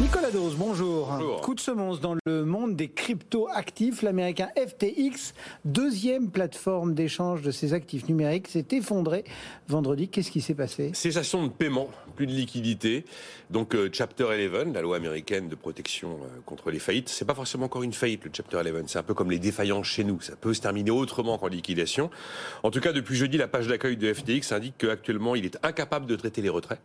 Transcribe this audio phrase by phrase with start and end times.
[0.00, 1.40] Nicolas Dose, bonjour.
[1.42, 4.00] Coup de semonce dans le monde des crypto-actifs.
[4.00, 5.34] L'américain FTX,
[5.66, 9.24] deuxième plateforme d'échange de ses actifs numériques, s'est effondré
[9.68, 10.08] vendredi.
[10.08, 10.92] Qu'est-ce qui s'est passé?
[10.94, 13.04] Cessation de paiement, plus de liquidité.
[13.50, 17.34] Donc euh, Chapter 11, la loi américaine de protection euh, contre les faillites, c'est pas
[17.34, 18.84] forcément encore une faillite le Chapter 11.
[18.86, 20.18] C'est un peu comme les défaillances chez nous.
[20.22, 22.08] Ça peut se terminer autrement qu'en liquidation.
[22.62, 26.06] En tout cas, depuis jeudi, la page d'accueil de FTX indique qu'actuellement, il est incapable
[26.06, 26.80] de traiter les retraits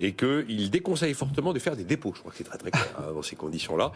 [0.00, 2.12] et qu'il déconseille fortement de faire des dépôts.
[2.14, 3.92] Je crois que c'est très très clair hein, dans ces conditions-là.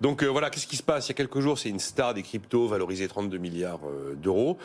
[0.00, 1.06] Donc euh, voilà, qu'est-ce qui se passe?
[1.06, 4.58] Il y a quelques jours, c'est une star des cryptos valorisée 32 milliards euh, d'euros.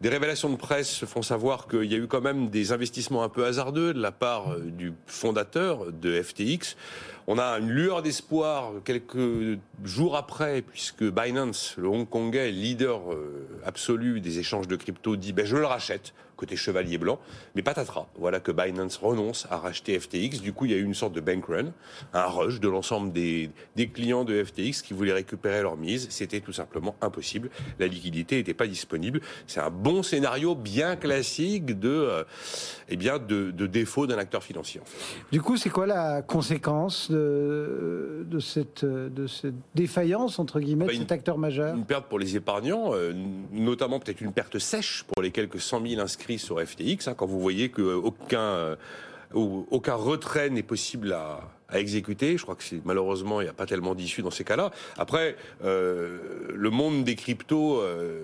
[0.00, 3.28] Des révélations de presse font savoir qu'il y a eu quand même des investissements un
[3.28, 6.76] peu hasardeux de la part euh, du fondateur de FTX.
[7.30, 13.02] On a une lueur d'espoir quelques jours après, puisque Binance, le Hongkongais, leader
[13.66, 17.18] absolu des échanges de crypto, dit ben, je le rachète côté chevalier blanc.
[17.54, 20.40] Mais patatras, voilà que Binance renonce à racheter FTX.
[20.40, 21.72] Du coup, il y a eu une sorte de bank run,
[22.14, 23.50] un rush de l'ensemble des,
[23.92, 26.06] clients de FTX qui voulaient récupérer leur mise.
[26.10, 27.50] C'était tout simplement impossible.
[27.78, 29.20] La liquidité n'était pas disponible.
[29.46, 32.24] C'est un bon scénario bien classique de, euh,
[32.88, 34.80] eh bien, de, défaut d'un acteur financier.
[35.32, 40.90] Du coup, c'est quoi la conséquence de, de, cette, de cette défaillance, entre guillemets, de
[40.90, 41.74] bah, cet acteur majeur.
[41.74, 43.12] Une perte pour les épargnants, euh,
[43.52, 47.26] notamment peut-être une perte sèche pour les quelques 100 000 inscrits sur FTX, hein, quand
[47.26, 48.76] vous voyez qu'aucun euh,
[49.34, 52.36] aucun retrait n'est possible à, à, exécuter.
[52.36, 54.70] Je crois que c'est malheureusement il n'y a pas tellement d'issue dans ces cas-là.
[54.96, 56.18] Après, euh,
[56.54, 58.20] le monde des cryptos euh,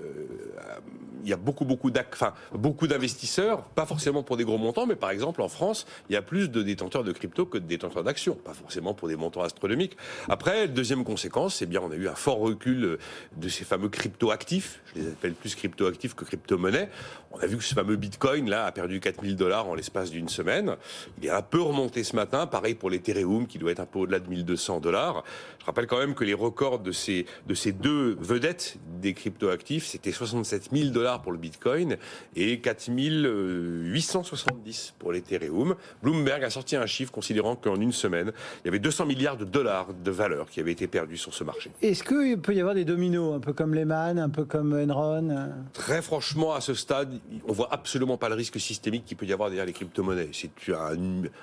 [1.24, 4.94] il y a beaucoup, beaucoup, enfin, beaucoup d'investisseurs, pas forcément pour des gros montants, mais
[4.94, 8.04] par exemple en France, il y a plus de détenteurs de crypto que de détenteurs
[8.04, 9.96] d'actions, pas forcément pour des montants astronomiques.
[10.28, 12.98] Après, deuxième conséquence, c'est bien, on a eu un fort recul
[13.36, 14.80] de ces fameux crypto-actifs.
[14.94, 16.90] Je les appelle plus crypto-actifs que crypto-monnaies.
[17.32, 20.28] On a vu que ce fameux Bitcoin là a perdu 4000 dollars en l'espace d'une
[20.28, 20.76] semaine.
[21.18, 22.46] Il est un peu remonté ce matin.
[22.46, 25.24] Pareil pour l'Ethereum qui doit être un peu au-delà de 1200 dollars.
[25.60, 29.86] Je rappelle quand même que les records de ces de ces deux vedettes des crypto-actifs,
[29.86, 31.96] c'était 67 000 dollars pour le Bitcoin
[32.36, 35.74] et 4870 pour l'Ethereum.
[36.02, 39.44] Bloomberg a sorti un chiffre considérant qu'en une semaine, il y avait 200 milliards de
[39.44, 41.70] dollars de valeur qui avaient été perdus sur ce marché.
[41.82, 45.52] Est-ce qu'il peut y avoir des dominos, un peu comme Lehman, un peu comme Enron
[45.72, 49.32] Très franchement, à ce stade, on voit absolument pas le risque systémique qu'il peut y
[49.32, 50.30] avoir derrière les crypto-monnaies.
[50.32, 50.96] C'est un,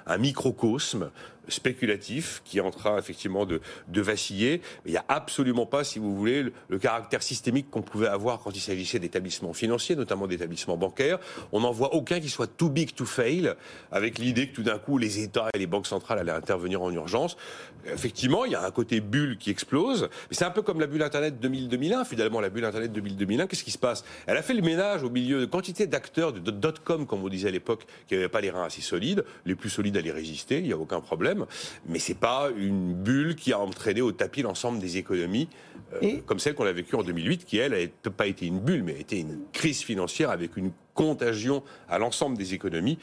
[0.05, 1.09] un microcosme
[1.47, 3.61] spéculatif qui est en train effectivement de,
[4.01, 4.61] vaciller.
[4.85, 8.39] Il n'y a absolument pas, si vous voulez, le, le caractère systémique qu'on pouvait avoir
[8.39, 11.19] quand il s'agissait d'établissements financiers, notamment d'établissements bancaires.
[11.51, 13.53] On n'en voit aucun qui soit too big to fail,
[13.91, 16.91] avec l'idée que tout d'un coup les États et les banques centrales allaient intervenir en
[16.91, 17.37] urgence.
[17.85, 20.87] Effectivement, il y a un côté bulle qui explose, mais c'est un peu comme la
[20.87, 22.05] bulle Internet 2000-2001.
[22.05, 24.03] Finalement, la bulle Internet 2000-2001, qu'est-ce qui se passe?
[24.27, 27.49] Elle a fait le ménage au milieu de quantité d'acteurs de dot-com, comme on disait
[27.49, 29.23] à l'époque, qui n'avaient pas les reins assez solides.
[29.45, 31.30] Les plus solides allaient résister, il n'y a aucun problème.
[31.87, 35.49] Mais c'est pas une bulle qui a entraîné au tapis l'ensemble des économies,
[36.01, 38.83] euh, comme celle qu'on a vécue en 2008, qui elle n'a pas été une bulle,
[38.83, 40.71] mais a été une crise financière avec une
[41.05, 42.97] contagion à l'ensemble des économies,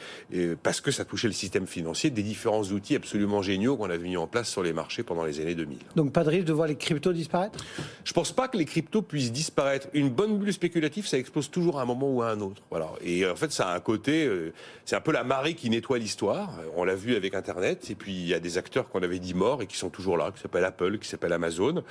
[0.63, 4.17] parce que ça touchait le système financier, des différents outils absolument géniaux qu'on avait mis
[4.17, 5.77] en place sur les marchés pendant les années 2000.
[5.95, 7.59] Donc pas de risque de voir les cryptos disparaître?
[8.03, 9.87] Je pense pas que les cryptos puissent disparaître.
[9.93, 12.61] Une bonne bulle spéculative, ça explose toujours à un moment ou à un autre.
[12.69, 12.89] Voilà.
[13.03, 14.53] Et en fait, ça a un côté, euh,
[14.85, 16.51] c'est un peu la marée qui nettoie l'histoire.
[16.75, 19.33] On l'a vu avec Internet, et puis il y a des acteurs qu'on avait dit
[19.33, 21.83] morts et qui sont toujours là, qui s'appellent Apple, qui s'appellent Amazon.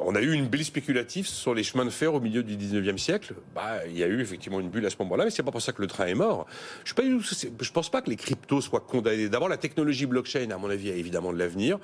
[0.00, 2.98] On a eu une bulle spéculative sur les chemins de fer au milieu du 19e
[2.98, 3.34] siècle.
[3.54, 5.62] Bah, il y a eu effectivement une bulle à ce moment-là mais c'est pas pour
[5.62, 6.46] ça que le train est mort.
[6.84, 9.28] Je ne pense pas que les cryptos soient condamnés.
[9.28, 11.78] D'abord, la technologie blockchain, à mon avis, a évidemment de l'avenir.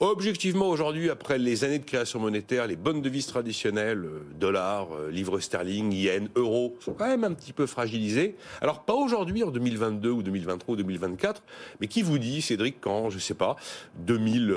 [0.00, 5.10] Objectivement, aujourd'hui, après les années de création monétaire, les bonnes devises traditionnelles, euh, dollars, euh,
[5.10, 8.36] livres sterling, yens, euros, sont quand même un petit peu fragilisés.
[8.60, 11.42] Alors, pas aujourd'hui, en 2022 ou 2023 ou 2024,
[11.80, 13.56] mais qui vous dit, Cédric, quand, je sais pas,
[13.98, 14.54] 2000,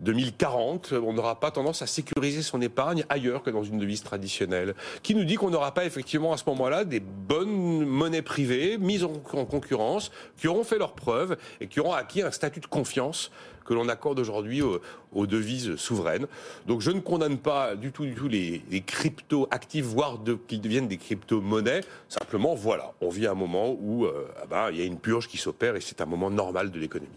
[0.00, 4.02] 2040, euh, on n'aura pas tendance à sécuriser son épargne ailleurs que dans une devise
[4.02, 8.78] traditionnelle Qui nous dit qu'on n'aura pas effectivement à ce moment-là des bonnes monnaies privées
[8.78, 12.66] mises en, concurrence, qui auront fait leurs preuves et qui auront acquis un statut de
[12.66, 13.30] confiance
[13.66, 16.26] que l'on accorde aujourd'hui aux, devises souveraines.
[16.66, 20.18] Donc je ne condamne pas du tout, du tout les, crypto actifs, voire
[20.48, 21.82] qu'ils deviennent des crypto-monnaies.
[22.08, 25.28] Simplement, voilà, on vit un moment où euh, ah ben, il y a une purge
[25.28, 27.10] qui s'opère et c'est un moment normal de l'économie.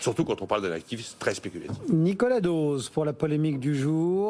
[0.00, 1.76] Surtout quand on parle d'un actif très spéculatif.
[1.92, 4.28] Nicolas Dose pour la polémique du jour.